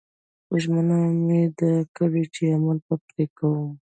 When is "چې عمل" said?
2.33-2.77